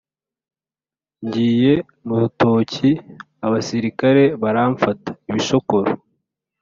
[1.25, 1.73] Ngiye
[2.05, 2.89] mu rutoki
[3.45, 5.91] abasirikare baramfata-Ibishokoro.